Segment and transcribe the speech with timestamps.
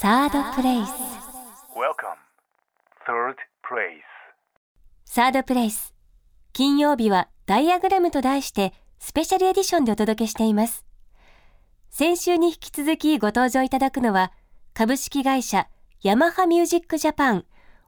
[0.00, 0.88] サードプレイス
[1.76, 2.16] Welcome.
[3.06, 4.00] Third place.
[5.04, 5.92] サードプレイス
[6.54, 10.86] 金曜日はダイアグラムと題してスペシャルエディションでお届けしています
[11.90, 14.32] 先週に引き続きご登場いただくのは
[14.72, 15.68] 株式会社
[16.00, 17.44] ヤマハミュージックジャパン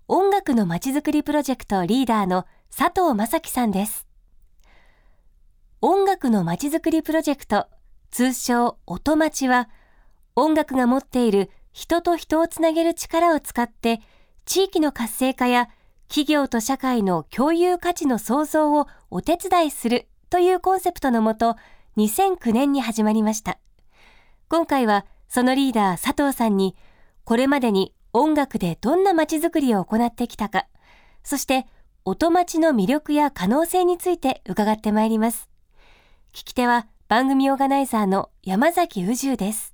[0.07, 2.45] 音楽のまちづくりプロジェクトリーダーの
[2.77, 4.07] 佐藤正樹さんです
[5.81, 7.69] 音楽のまちづくりプロジェクト
[8.11, 9.71] 通称音まちは
[10.37, 14.01] 音楽が持っている人と人をつなげる力を使って
[14.45, 15.69] 地域の活性化や
[16.09, 21.57] 企業と社会の共有価値の創造をお手伝いするというコンセプトのもと
[21.97, 23.59] 2009年に始まりました。
[24.49, 26.77] 今回はそのリーダー佐藤さんに
[27.25, 30.67] これまでに音楽でどんな街づくりを行ってきたか
[31.25, 31.67] そして
[32.05, 35.49] 音町の魅力や可能性について伺ってまいります。
[36.35, 39.73] 聞き手は番組オーガナイザーの山崎宇宙です。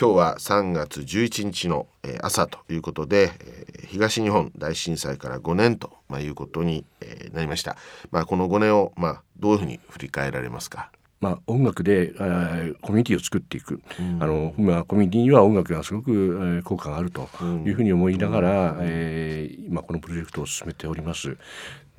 [0.00, 7.76] 今日は3月11日のえ朝ということで、え東日本大震災から5年と、まあ、いうことに、えなりました。
[8.12, 10.92] まあ、この5年を、まあ、どういうふうに振り返られますか？
[11.20, 13.80] まあ、音楽で、えーコミュニティを作っていく、
[14.20, 17.28] あのまあ、コミュニティには音楽がすごく、えー効果があると
[17.64, 21.36] いうふうに思いながら、えー今このプロジェクトを進めております。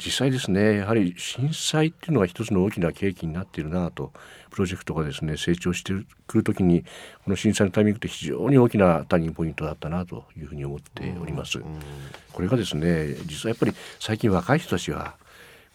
[0.03, 4.14] 実際ですねやはり震災っていうのが一つの大きな契機になっているなと
[4.50, 5.92] プロジェクトがですね成長して
[6.25, 6.86] くる時に
[7.25, 11.59] この震災のタイミングって非常に大きなターニングポイントだったなというふうに思っております。
[12.31, 15.16] これがですね実はやっぱり最近若い人たちは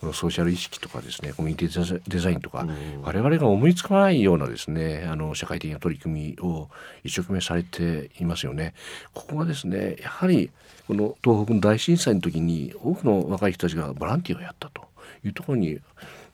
[0.05, 2.69] このソーシャル意識とかですねコミュニティデザインとか、
[3.03, 6.69] 我々が思いつかないようなですねあの社会的な取り組みを
[7.05, 8.75] 一生懸命されていますよね。
[9.15, 10.51] ここがですねやはり
[10.87, 14.83] この東北の大震災の時に多くの若い人たちがボランティアをやったと
[15.25, 15.81] いうところに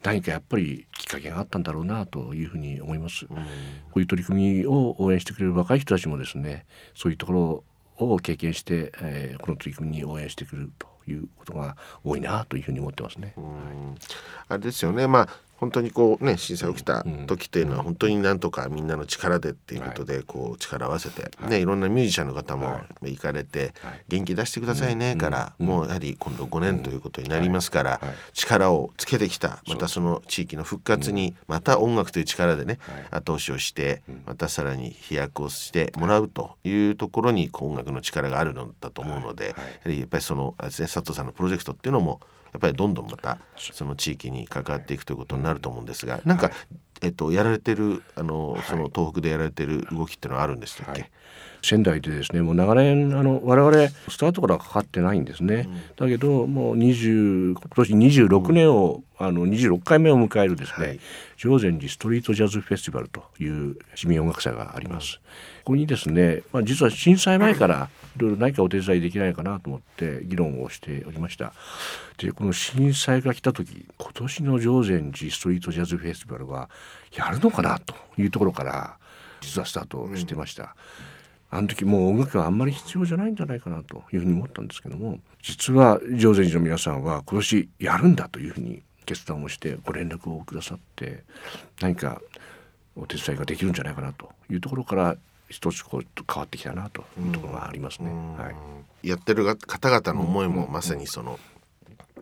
[0.03, 3.27] 何かやっぱりきっかけがあったんだろうなというふうに思います。
[3.27, 3.37] こ
[3.95, 7.65] ういう取り組みを応援してくれる若い人たちもですねそういうところ
[7.99, 13.35] を経験して、えーこの取り組みに応援してくれるということが多いなというふうに思ってますね。
[14.49, 15.07] あれですよね。
[15.07, 15.29] まあ
[15.61, 23.75] 本当にこうね震災起きた時っていうのは本当になんとかみんなの力でっていうことでこう力を合わせてねいろんなミュージシャンの方も行かれて
[24.09, 28.01] 元気出してくださいねからもうやはり今度5年ということになりますから
[28.33, 32.79] 力をつけてきたまたその地域の復活にまた音楽という力でね
[33.11, 42.21] 後押しをしてまたさらに飛躍をしてもらうというところにこう音楽の力があるのだと思うのでやはりやっぱりその佐藤さんのプロジェクトっていうのも
[42.53, 46.53] やっぱりどんどんまたその地域に関わっていくということになると思うんですがなんか、
[47.03, 51.11] えっと、やられてるあのその東北でやられてる動きっていうのはあるんでしたっけ、
[51.63, 61.01] 仙台でですねもう長年あの我々スタートからかかってないんですね、だけどもう20今年26年を、あの26回目を迎えるですね、はい
[61.41, 65.21] 寺ストリートジャズフェスティバルという市民音楽祭があります。
[65.65, 71.55] ここにですね、まあ、実は震災前からいろいろ何かお手伝いできないかなと思って議論をしておりました。
[72.19, 76.69] でこの震災が来た時今年の常禅寺ストリートジャズフェスティバルは
[77.15, 78.99] やるのかなというところから
[79.41, 80.77] 実はスタートしてました。
[81.51, 91.25] あの時もう音楽はあんまり必要じゃないんじゃないかなというふうに思ったんですけども実は常禅寺の皆さんは今年やるんだというふうに決断をしてご連絡をくださって
[91.81, 92.21] 何か
[92.95, 95.17] お手伝いができるんじゃないかなというところから
[95.49, 98.11] 一つこう変わってきたなというところがありますね。
[98.39, 98.51] は
[99.03, 99.09] い。
[99.09, 101.41] やってる方々の思いもまさにその、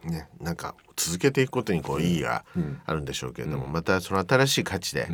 [0.05, 2.45] ね、なんか続けていくことにこう意義が
[2.87, 5.09] あるんでしょうけれども、またその新しい価値で、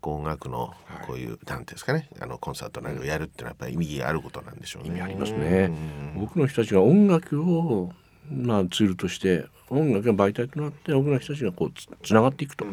[0.00, 0.74] こう音楽の
[1.06, 4.90] こういう、なんていうんですかねあのコンサートなんかをやるっていうのはやっぱり意義があることなんでしょうね。
[4.90, 5.70] 意味ありますね。
[6.16, 7.92] 多くの人たちが音楽を
[8.30, 12.64] まあツールとして音楽が媒体となって多くの人たちがこうつつながっていくと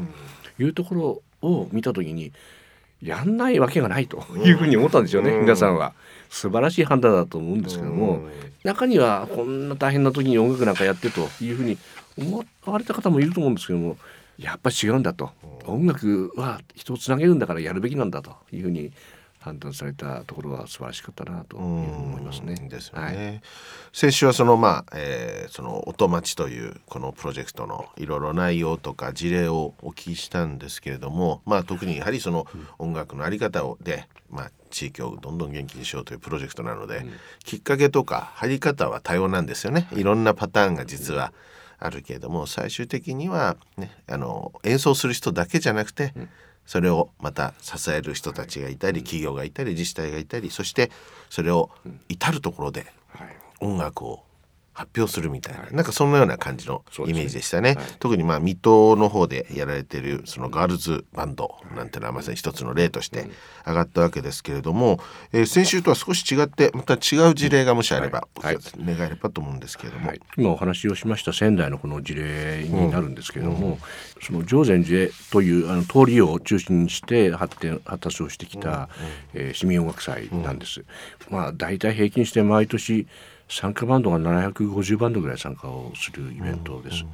[0.60, 0.96] いうとこ
[1.42, 2.32] ろを見た時に
[3.02, 5.94] やんないわけがないというふうに思ったんですよね、皆さんは。
[6.30, 8.22] 素晴らしい判断だと思うんですけども、
[8.64, 11.78] 中にはこんな大変な時に音楽なんかやってというふうに
[12.18, 13.98] 思われた方もいると思うんですけども
[14.38, 15.32] やっぱり違うんだと、
[15.66, 18.92] 音楽は人をつなげるんだからやるべきなんだというふうに
[19.40, 22.56] 判断されたところは素晴らしかったなと思いますね。
[22.68, 23.16] ですよはい。
[23.16, 23.42] ね。
[23.94, 32.48] 先週はそのまあ、えーその音町というこのプロジェクトのいろいろ内容とか事例をお聞きしたんですけれども、まあ特にやはりその
[32.80, 37.06] 音楽のあり方をで、まあ地域をどんどん元気にしようというプロジェクトなので、
[37.44, 39.88] きっかけとか入り方は多様なんですよね。
[39.94, 41.32] いろんなパターンが実は
[41.80, 46.14] あるけれども、最終的にはね、あの演奏する人だけじゃなくて。
[46.66, 50.90] それをまた支える人たちがいたり企業がいたり自治体がいたりそして
[51.30, 51.70] それを
[52.10, 52.88] 至る所で
[53.60, 54.25] 音楽を
[54.76, 57.76] 発表するみたいな、なんかそんなような感じのイメージでしたね。
[57.76, 57.86] はい。
[58.00, 63.30] 特にまあ水戸の方でやられてるそのガールズバンドなんてのはまさに一つの例として
[63.66, 65.00] 上がったわけですけれども、
[65.32, 68.58] えー先週とは少し違ってまた違う事例がもしあれば、はい。
[68.78, 70.08] 願えればと思うんですけれども。
[70.10, 73.80] はい、今お話をしました仙台のこの事例になるんですけれども、
[74.22, 78.90] その常禅寺というあの通りを中心にして発展発達をしてきた、
[79.34, 80.84] えー市民音楽祭なんです。
[81.30, 83.08] まあ大体平均して毎年
[83.48, 87.06] 参加バンドが750バンドぐらい参加をするイベントです。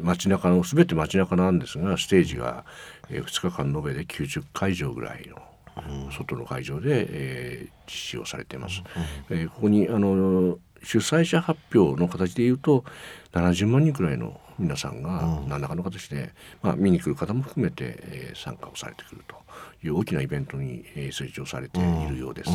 [0.00, 2.64] 街中の全て街中なんですがステージが、
[3.08, 8.82] え2日間延べで90会場ぐらいの外の会場で、えー実施をされています。
[9.30, 12.84] えーここにあの主催者発表の形でいうと
[13.32, 16.32] 70万人くらいの皆さんが何らかの形で、
[16.62, 19.36] まあ、見に来る方も含めて、えー参加をされてくると
[19.84, 22.50] いう大きなイベントに、えー成長されているようです。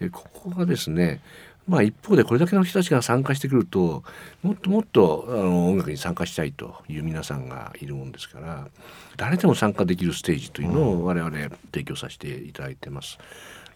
[0.00, 1.20] でここがですね
[1.66, 4.02] まあ一方でこれだけの人たちが参加してくると
[4.42, 8.68] もっともっとあの音楽に参加したいという皆さんがいるもんですから
[9.16, 11.30] 誰でも参加できるステージというのを我々
[11.72, 13.18] 提供させていただいてます。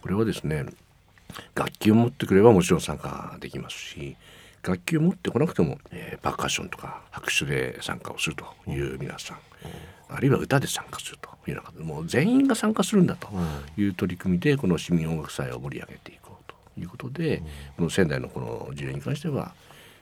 [0.01, 0.65] これはですね
[1.55, 4.15] 楽器を持ってくればもちろん参加できますし
[4.63, 9.37] 楽器を持ってこなくても、えーパーカッションとか拍手で参加をするという皆さん、
[10.07, 13.29] あるいは歌で参加するというようなもう全員が参加するんだと
[13.77, 17.43] いう取り組みでこの市民音楽祭を盛り上げていこうということで、
[17.77, 19.53] この仙台のこの事例に関しては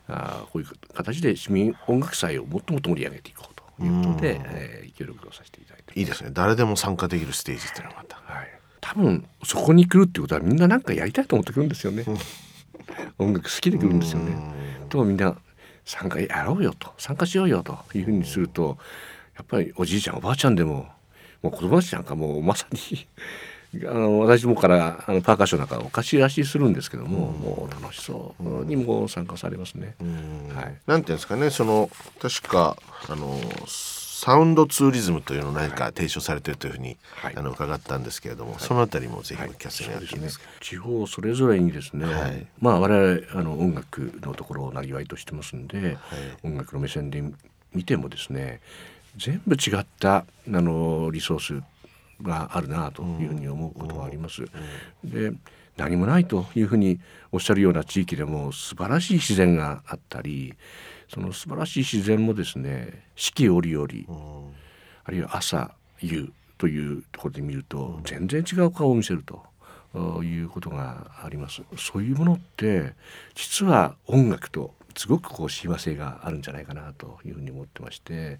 [0.08, 6.32] あーこういう形で市民音楽祭をもっともっと盛り上げていこうということで、えー協力をさせていただいていいですね。
[6.34, 8.18] 誰でも参加できるステージっていうのがまた。
[8.24, 8.48] はい、
[8.82, 12.04] 多分そこに来るっていうことはみんななんかやりたいと思ってくるんですよね。
[13.20, 14.36] 音楽好きで来るんですよね。
[14.90, 15.38] とみんな
[15.86, 16.94] 参加やろうよと。
[16.98, 18.80] 参加しようよというふうにすると
[19.38, 20.88] やっぱりおじいちゃんおばあちゃんでも
[21.42, 23.08] もう子供たちなんかもうまさに
[23.88, 28.66] あの私どもからあのパーカッションなんかお貸し出しするんですけども、もう楽しそう。
[28.66, 29.96] にも参加されますね。
[30.56, 31.90] はい、なんていうんですかねその
[32.20, 32.78] 確か
[33.10, 33.38] あの
[33.68, 37.36] サウンドツーリズムというのを何か提唱されているというふうに、はい。
[37.36, 40.46] あの伺ったんですけれども、そのあたりもぜひお聞かせ願いいですか？
[40.62, 42.48] 地方それぞれにですね、はい。
[42.62, 45.98] まあ我々あの音楽のところをなりわいとしてますんで、
[46.42, 47.22] 音楽の目線で
[47.74, 48.62] 見てもですね
[49.16, 51.64] 全部違ったあのリソース
[52.22, 54.46] があるなというふうに思うことはあります。
[55.04, 55.34] で
[55.78, 57.00] 何もないというふうに
[57.32, 60.56] おっしゃるような地域でも素晴らしい自然があったり
[61.08, 63.88] その素晴らしい自然もですね四季折々、
[65.06, 69.46] あるいは朝夕というところで見ると全然違う顔を見せると。
[70.22, 72.94] いうことがありますそういうものって
[73.34, 78.40] 実は音楽とすごくこう親和性があるんじゃないかなというふうに思ってまして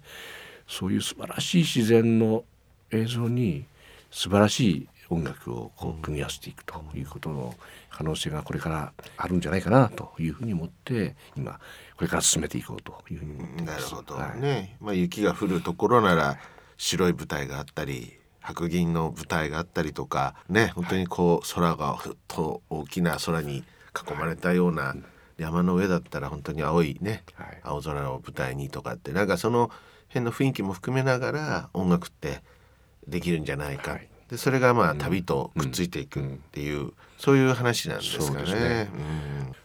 [0.68, 2.44] そういう素晴らしい自然の
[2.92, 3.64] 映像に
[4.10, 7.54] 素晴らしい音楽をこう組み合わせていくということの
[7.90, 11.58] 可能性がこれからあるんじゃないかなというふうに思って今
[11.96, 13.82] これから進めていこうというふうに思っています。
[13.84, 14.40] なるほどはい。
[14.40, 16.38] ね、まあ雪が降るところなら
[16.76, 24.94] 白い舞台があったり白銀の舞台があったりとかね本当にこう空がふっと大きな空に囲まれたような
[25.38, 27.60] 山の上だったら本当に青いね、はい。
[27.62, 29.70] 青空を舞台にとかってなんかその
[30.08, 32.42] 辺の雰囲気も含めながら音楽って
[33.06, 34.08] できるんじゃないか、はい。
[34.30, 38.90] でそれがまあ旅とくっついていくっていう、そういう話なんですかね。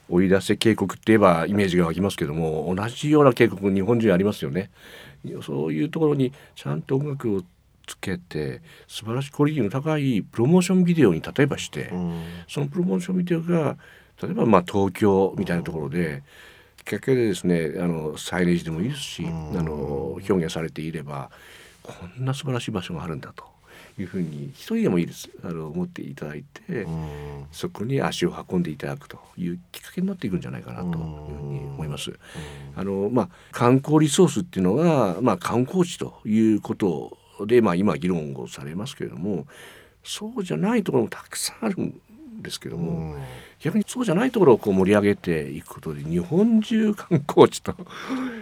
[0.10, 4.69] 追い出せ渓谷って言えばイメージが湧きますけども同じような渓谷日本中にありますよね。
[5.42, 7.42] そういうところにちゃんと音楽を
[7.86, 12.24] つけて素晴らしいクオリティの高いプロモーションビデオに例えばして、うん。
[12.48, 13.78] そのプロモーションビデオが
[14.22, 16.22] 例えばまあ東京みたいなところできっ
[16.84, 19.30] かけでですねあのサイネージでもいいですし、あ
[19.63, 21.30] の表現されていれば
[21.82, 23.44] こんな素晴らしい場所があるんだと
[24.00, 25.30] いうふうに一人でもいいです。
[25.44, 27.46] あの思っていただいて、うん。
[27.52, 32.18] そこに足を運んでいただくというきっかけになっていくんじゃないかなというふうに思います。
[32.75, 39.46] あのまあ、観光リソースっていうのが、まあ、観光地ということで、まあ、今議論をされますけれども
[40.04, 42.02] そうじゃないところもたくさんあるん
[42.42, 43.16] ですけども、
[43.60, 47.75] 逆にそうじゃないところをこう盛り上げていくことで日本中観光地と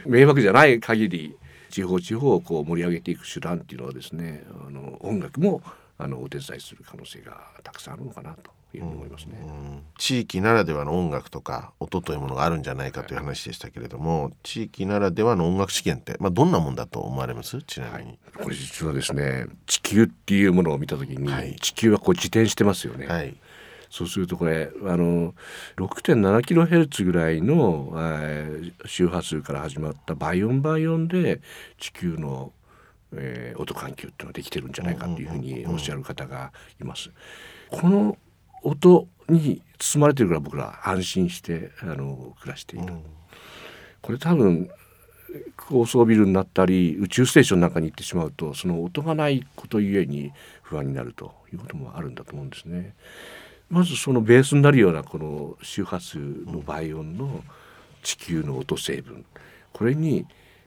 [0.05, 1.35] 迷惑じゃない限り
[1.69, 5.61] 地方地方をこう盛り上げていく手段っていうのはですねあの音楽も
[5.97, 9.37] あのお手伝いする可能性がたくさんあるのかなというふうに思いますね。
[9.99, 17.61] 地域ならではの音楽とか音というものがあるんじゃないかという話でしたけれども、地域ならではの音楽資源って、まあ、どんなもんだと思われます？
[17.61, 18.17] ちなみに。
[18.35, 21.55] これ実はですね地球っていうものを見た時に、はい。
[21.57, 23.05] 地球はこう自転してますよね。
[23.05, 23.35] はい、
[23.91, 25.35] そうするとこれあの
[25.75, 31.41] 6.7kHz ぐらいの、えー周波数から始まった倍音倍音で
[31.77, 32.53] 地球の、
[33.13, 37.11] えー音環境っていうのができてるんじゃないかというふうにおっしゃる方がいます。
[37.69, 38.17] この
[38.63, 42.93] 音に包まれてるから僕ら安心してあの暮らしている。
[44.01, 44.69] これ多分
[45.57, 50.31] 高層ビルになったり宇宙ステーションなんかに行ってしまうとその音がないことゆえに
[50.63, 52.95] 不安になるということもあるんだと思うんですね。
[53.71, 57.41] まずそのベースになるようなこの周波数の倍音の
[58.03, 59.25] 地球の音成分
[59.71, 60.25] これに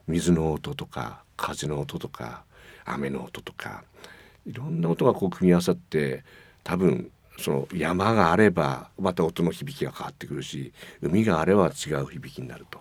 [0.08, 2.44] 水の音とか風の音とか
[2.86, 3.84] 雨の音とか
[4.46, 6.24] いろんな音がこう組み合わさって
[6.62, 12.80] 多分その山があればまた音の響きが変わってくるし海があれば違う響きになると。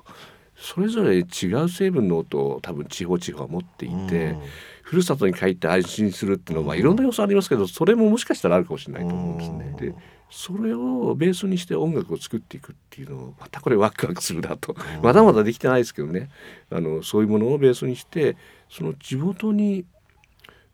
[0.56, 4.38] それぞれ違う成分の音を多分地方地方は持っていて、
[4.84, 9.75] ふるさとに帰って安心するっていうのは、まあ、いろんな要素ありますけどそれももしかしたらあるかもしれないと思うんですね。
[9.80, 9.96] で
[10.30, 14.75] それをベースにして音楽を作っていくっていうのをまたこれワクワクするなと。
[15.02, 16.30] まだまだできてないですけどね。
[16.72, 18.36] あのそういうものをベースにして
[18.68, 19.86] その地元に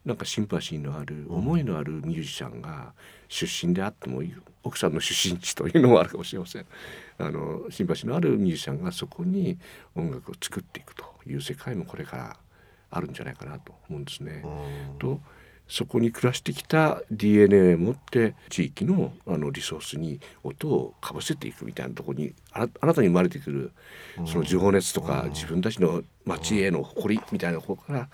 [0.06, 2.94] なんかシンパシーのある思いのあるミュージシャンが
[3.28, 6.66] 出身であってもいい奥さんの出身地というのもあるかもしれません。
[7.18, 9.58] あのシンパシーのあるミュージシャンがそこに
[9.94, 12.38] 音楽を作っていくという世界もこれから
[12.92, 14.44] あるんじゃないかなと思うんですね。
[15.00, 15.22] と
[15.68, 23.72] そこに暮らしてきた DNA を持って地域のあのリソースに音をかぶせていくみたいなところにあなたに生まれてくる
[24.26, 28.10] その情熱とか自分たちの町への誇りみたいな方から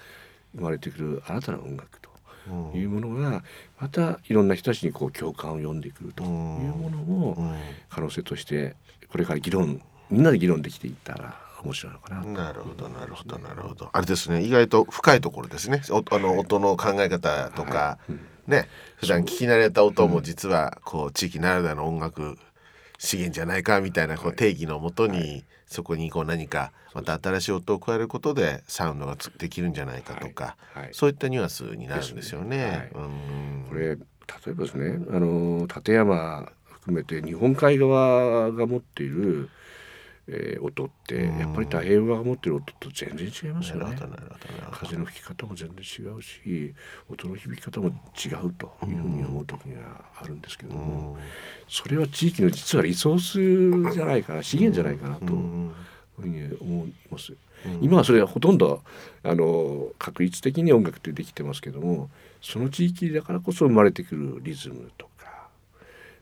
[0.53, 2.10] 生まれてくる新たな音楽と
[2.75, 3.41] いうものが
[3.79, 7.55] またいろんな人たちにこう共感を呼んでくるというものも
[7.89, 8.75] 可能性として
[9.08, 12.24] これから議論みんなで議論できていったら面白いのかな。
[12.24, 13.90] なるほどなるほどなるほど。
[13.92, 15.82] あれですね意外と深いところですね。
[15.90, 17.98] おあの音の考え方とか、
[18.48, 18.68] ね。
[18.98, 22.38] 普段聞き慣れた音も実はこう地域ならではの音楽
[22.98, 30.56] 資源じゃないかみたいなこう定義のもとに、そこにこう何かまた新しい音を加えることでサウンドができるんじゃないかとか、
[30.92, 32.90] そういったニュアンスになるんですよね。
[33.70, 33.98] これ例
[34.48, 39.50] えばですねあの立山含めて日本海側が持っている
[40.27, 43.96] えー、音ってやっぱり太平洋側が持ってる音と全然違いますよね。
[44.72, 46.74] 風の吹き方も全然違うし
[47.10, 51.17] 音の響き方も違うというふうに思う時があるんですけども
[51.67, 55.34] それは地域の実はリソースじゃないかな資源じゃないかなと
[56.15, 57.34] ふうに思います。
[57.82, 58.84] 今はそれはほとんど
[59.24, 62.10] あの確率的に音楽ってできてますけども
[62.41, 65.08] その地域だからこそ生まれてくるリズムと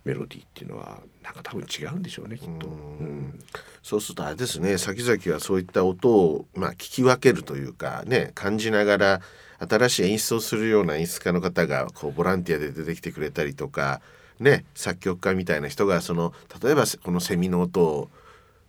[0.05, 2.69] メロディーっていうのはなんか多分違うんでしょうねきっと、う
[3.03, 3.39] ん、
[3.81, 9.21] そうするとあれですね先々はそういった音をまあ聞き分けるというかね感じながら
[9.59, 14.01] 新しい演出をするような演出家の方がこうボランティアで出てきてくれたりとか
[14.39, 18.09] ね作曲家みたいな人がその例えばこのセミの音を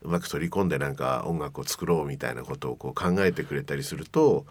[0.03, 4.45] うまく取り込んでなんか音楽を作ろうみたいなことをこう考えてくれたりすると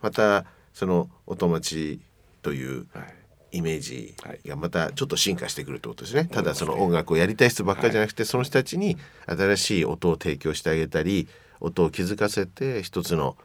[0.00, 2.00] またその音待ち
[2.42, 3.19] という、はい
[3.52, 4.14] イメージ
[4.46, 6.24] がまたちょっと進化してくるってことですね。
[6.24, 11.28] ただその音楽をやりたい人ばっかりじゃなくて、その人たちに新しい音を提供してあげたり
[11.60, 13.36] 音を気づかせて一つの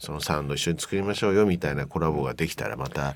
[0.00, 3.14] そのサウンド一緒に作りましょうよみたいなコラボができたらまた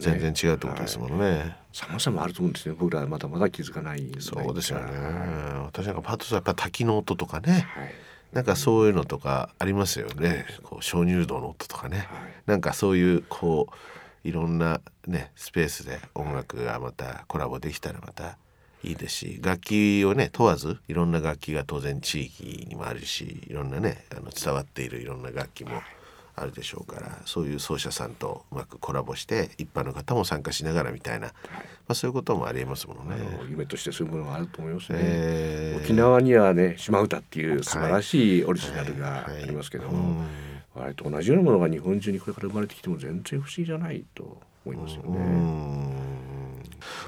[0.00, 1.56] 全然違うってことですもんね。
[1.72, 2.74] さまざまあると思うんですね。
[2.78, 4.10] 僕らまだまだ気づかない。
[4.18, 4.92] そうですよね。
[5.64, 7.52] 私なんかパッとやっぱ滝の音とかね。
[7.52, 7.94] はい
[8.32, 10.46] なんかそういうのとかありますよね。
[10.62, 11.98] こう鍾乳洞の音とかね。
[11.98, 12.08] はい、
[12.46, 13.74] なんかそういうこう
[14.24, 18.36] いろんなねスペースで音楽がまたコラボできたらまた
[18.84, 25.80] いいですし楽器をね問わずいろんな楽器が当然地域にもあるしいろんなねあの伝わっているいろんな楽器も
[26.34, 31.32] あるでしょうからそういう奏者さんとうまくコラボして一般の方も参加しながらみたいな、ま
[31.88, 33.16] あ、そういうこともありえますものね。
[33.48, 34.98] 夢としてそういうものがあると思いますね。
[35.02, 39.98] えー、沖縄にはね島唄っていう素晴らしいオリジナルがありますけども。
[39.98, 46.12] はいはいはいあれと同じようなものが日本中にこれから生まれてきても全然不思議じゃないと思いますよね。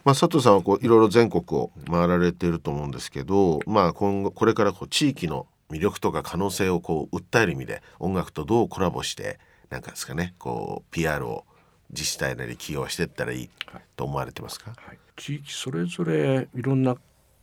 [0.05, 9.39] まあ、佐藤さんはこういろいろ全国を回られていると思うんですけど、まあ、今後これからこう地域の魅力とか可能性をこう訴える意味で音楽とどうコラボして
[9.71, 11.45] なんかですかねこう PR を
[11.91, 13.51] 自治体なり企業はしていったらいい
[13.97, 16.97] と思われてますか、はい、地域それぞれいろんな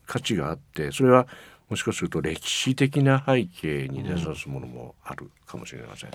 [0.05, 1.27] 価値があってそれは
[1.71, 6.09] もしかすると歴史的な背景に出さすものもあるかもしれません。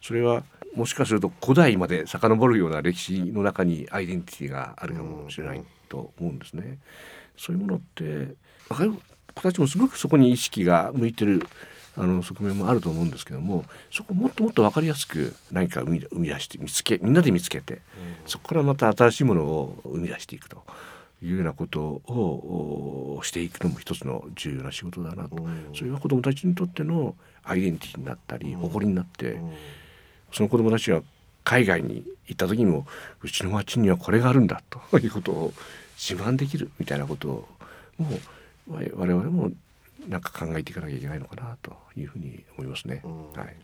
[0.00, 0.42] それは
[0.74, 6.78] もしかすると古代まで遡るような歴史の中にアイデンティティがあるかもしれないと思うんですね。
[7.36, 8.34] そういうものって
[8.70, 11.46] 若い子たちもすごくそこに意識が向いてる
[11.98, 17.82] あの側面もあると思うんですけどもそこをもっともっと分かりやすく何か生み出して見つけみんなで見つけて、
[18.24, 20.62] そこからまた新しいものを生み出していくと
[21.22, 25.36] いうようなことをしていくのも一つの重要な仕事だなと、
[25.74, 29.40] それは子どもたちにとってのアイデンティティになったり誇りになって、
[30.32, 31.02] その子どもたちが
[31.44, 32.86] 海外に行った時にも
[33.22, 35.52] うちの町にはこれがあるんだということを
[35.96, 37.48] 自慢できるみたいなことを
[37.98, 38.08] も
[38.68, 39.50] う我々も
[40.08, 43.02] なんか考えていかなきゃいけないのかなというふうに思いますね。
[43.34, 43.56] はい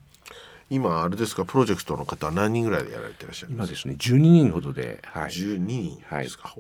[0.73, 6.03] 今あれですかプロジェクトの方は何人ぐらいでやられてらっしゃる今ですね12人ほどで、はい、12人。
[6.11, 6.55] ですか、は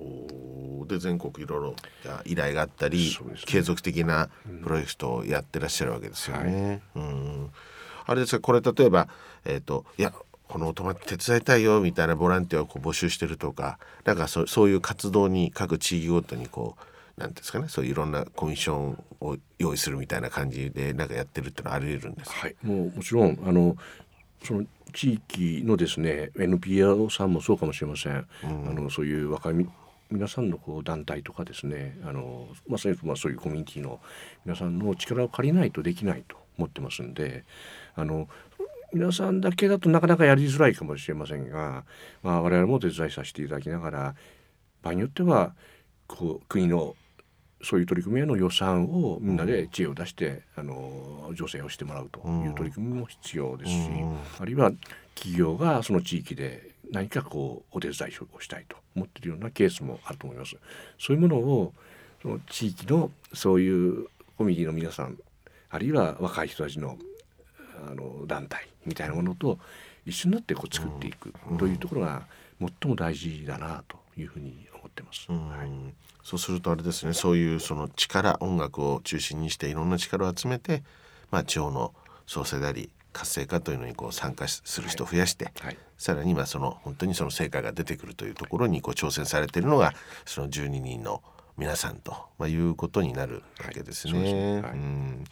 [0.84, 1.76] い、で全国いろいろ
[2.26, 4.28] 依頼があったり、ね、継続的な
[4.62, 6.82] プロジェクトをやってらっしゃるわけですよね。
[6.94, 7.50] うん、はい、うん。
[8.04, 9.08] あれですかこれ例えば
[9.46, 10.12] えっ、ー、といや
[10.46, 16.84] このお友達手伝いたいよみたいなボランティアをこう募集してるとかなんかそそういう活動に各地域ごとにこう
[17.16, 23.76] なんですかねそういういろんなコミッションを用意するみたいな感じでなんかやってるってのはあり得るんですはい、もうもちろんあの
[24.42, 29.66] その地域のですね NPO さんもそうかもしれません、うん、あのそういう若い
[30.10, 34.00] 皆さんのこう団体とかですねあのまあそういうコミュニティの
[34.44, 37.44] 皆さんの力を借りないとできないと思ってますんで
[37.94, 38.28] あの
[38.92, 41.84] 皆さんだけだとなかなかやりづらいかもしれませんが、
[42.22, 44.14] まあ、我々も手伝いさせていただきながら
[44.82, 45.54] 場合によっては
[46.06, 46.94] こう国の
[47.62, 53.90] そういう取り組みへの予算をみんなで知恵を出して、あの助成をしてもらうという取り組みも必要ですし、
[54.40, 54.72] あるいは
[55.14, 60.56] 企業がその地域で何かこうお手伝いをしたいと思っているようなケースもあると思います。
[60.98, 61.72] そういうものを
[62.20, 65.18] その地域のそういうコミュニティの皆さん
[65.70, 66.98] あるいは若い人たちの
[67.84, 69.58] あの団体みたいなものと
[70.06, 72.22] 一緒になってこう作っていくというところが
[72.60, 75.30] 最も大事だなというふうに思ってます。
[75.30, 77.12] はい、そうするとあれですね。
[77.12, 80.82] そういうその力音楽を中心にしていろんな力を集めて、
[81.30, 81.94] まあ、地方の
[82.26, 85.66] 創生であり活性化というのにこう参加する人を増やして、はい。
[85.66, 91.22] はい、さらに今その本当にその成果が出てくるというところにこう挑戦されているのがその12人の
[91.56, 94.62] 皆さんと、まあ、いうことになるわけですね。
[94.62, 95.24] はい、うん。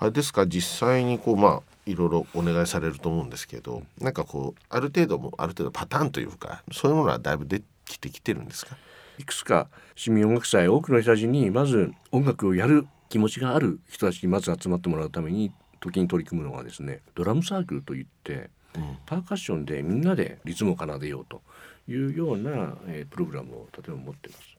[0.00, 8.76] あれですか実際にこうまあいろいろお願いされると思うんですけどなんかこうある程度もある程度パターンというかそういうものはだいぶできてきてるんですか？
[9.18, 21.42] いくつか市民音楽祭多くの人たちにまず音楽をやる気持ちがある人たちにまず集まってもらうために時に取り組むのがですねドラムサークルといって、うん、パーカッションでみんなでリズムを奏でようと
[21.88, 24.56] いうような、えー、プログラムを例えば持っています。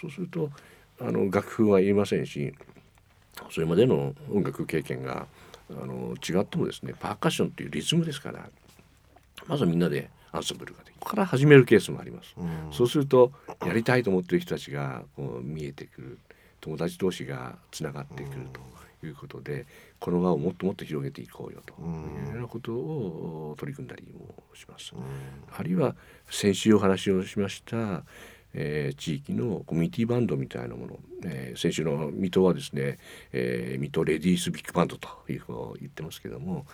[0.00, 0.50] そうすると
[1.00, 2.54] あの楽譜は言いませんし
[3.50, 5.26] それまでの音楽経験が
[5.70, 8.48] あの違ってもですねパーカッションっていうリズムですから
[9.46, 10.94] まずみんなでアンサンブルができる。
[11.00, 13.32] ここから始めるケースもあります、うん、そうすると
[13.64, 16.18] やりたいと思ってる人たちがこう見えてくる。
[16.60, 19.66] 友達同士がつながってくるということで、うん、
[19.98, 24.92] この輪をもっともっと広げていこうよというようなことを取り組んだりもします。
[24.94, 25.02] うん、
[25.56, 25.96] あるいは
[26.30, 28.04] 先週お話をしました
[28.52, 32.98] えー、地域のコミュニティバンドみたいなもの、えー、先週の水戸はですね、
[33.32, 36.66] えー、水戸レディースビッグバンドというふうに言ってますけども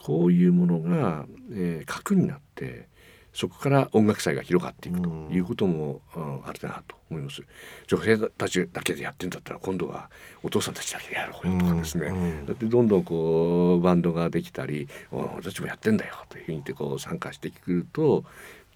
[0.00, 2.88] こういうものが、えー、核になって
[3.32, 7.42] そこから音楽祭が広がっていくということも、うん、あるなと思います。
[7.86, 10.10] 女性たちだけでやってんだったら今度は
[10.42, 12.16] お父さんたちだけでやろうよとかですね、うん。
[12.16, 18.24] うん、だってどんどんこうバンドができたり「私たちもやってんだよ」というふうに言ってこう参加してくると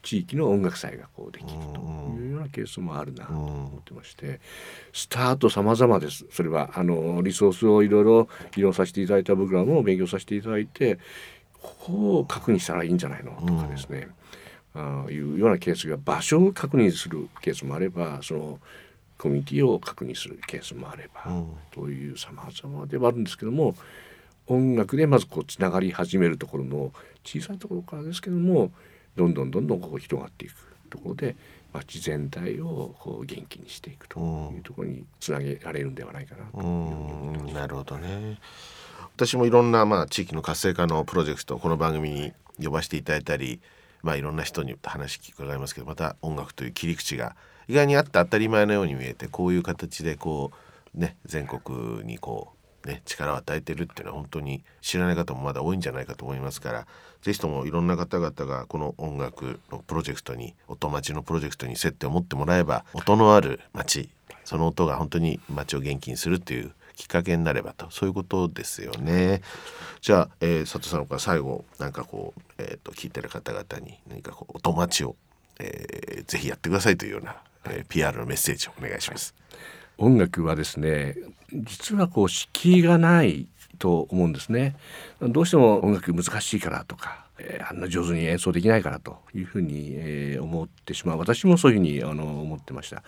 [0.02, 1.80] 地域の音楽祭がこうできると
[2.16, 4.40] いうようなケースもあるなと思ってまして
[4.92, 6.24] スタート様々です。
[6.30, 10.98] それはあのリソースをいろいろ議論させていただいた僕らも勉強させていただいて
[11.60, 14.06] ここを確認したらいいんじゃないのとかですね、
[14.76, 18.58] あいうようなケースが場所を確認するケースもあればその
[19.18, 21.24] コミュニティを確認するケースもあれば、
[21.70, 23.74] というさまざまではあるんですけども
[24.46, 26.92] 音楽でまずこうつながり始めるところの
[27.24, 28.70] 小さいところからですけども
[29.16, 30.54] どんどんどんどんこう広がっていく
[30.90, 31.34] ところで
[31.72, 38.38] 町全体をこう元気にしていくというところにつなげられるんではないかなというなるほどね。
[39.16, 43.60] 私もいろんなまあ地域の活性化のプロジェクトこの番組に呼ばせていただいたり、
[44.02, 47.36] まあ、いろんな人に話伺いますけどまた音楽という切り口が
[47.68, 50.52] 意外にあって当たり前のように見えてこういう形でこ
[50.94, 52.52] うね全国にこ
[52.84, 56.86] うね力を与えてるっていうのは本当に知らない方もまだ多いんじゃないかと思いますから
[57.22, 64.08] 是非ともいろんな方々がこの音楽のプロジェクトに音町のプロジェクトに接点を持ってもらえば音のある町
[64.44, 67.90] その音が本当に町を元気にするっていうきっかけになればと。
[67.90, 69.42] そういうことですよね。
[70.00, 75.14] じゃあ、えー、佐藤さんから最後なんかこう、えーと、聞いてる方々に何かこう音町を、
[75.58, 79.34] えー、ぜひやってくださいというような、えー、PR のメッセージをお願いします。
[79.98, 81.16] 音楽はですね
[81.52, 83.46] 実はこう敷居がない
[83.78, 84.74] と思うんですね。
[85.20, 91.18] どうしても音楽難しいからとか、えー、あんな上手に演奏できないからというふうに、えー、思ってしまう。
[91.18, 93.02] 私もそういうふうにあの思ってました。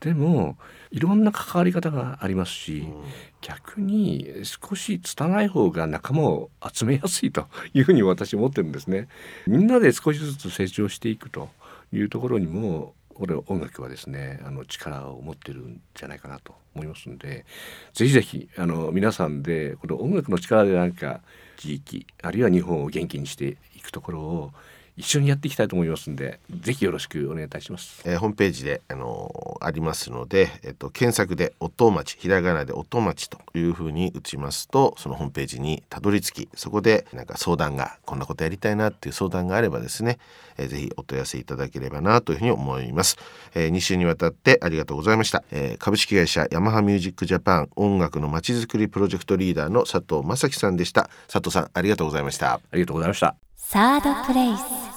[0.00, 0.56] でも
[0.90, 3.02] いろんな関わり方がありますし、うん、
[3.40, 9.08] 逆に少し拙い方が仲間を集めやすいというふうに私思ってるんですね。
[9.46, 11.48] みんなで少しずつ成長していくと
[11.92, 17.46] いうところにもこれ音楽はですねあの力を持ってるんじゃないかなと思いますんで
[17.92, 21.20] ぜひぜひあの皆さんでこの音楽の力でなんか
[21.56, 24.52] 地域あるいは日本を元気にしていくところを
[24.96, 40.18] 一緒にやっていきたいと思いますんでぜひよろしくお願いいたします、えー、ホームページであのー、ありますので、えっと、検索で音町ひらがなで音町というふうに打ちますとそのホームページにたどり着きそこでなんか相談がこんなことやりたいなっていう相談があればですね、
[40.56, 43.16] えー、ぜひお問い合わせいただければなというふうに思います、
[43.54, 51.10] えー、2週にわたってありがとうございました、えー、株式会社ヤマハミュージックジャパン音楽のまちづくりプロジェクトリーダーの佐藤正樹さんでした。
[51.26, 52.54] 佐藤さんありがとうございました。
[52.54, 54.93] ありがとうございましたサードプレイス。